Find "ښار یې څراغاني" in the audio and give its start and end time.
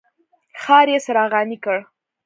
0.61-1.57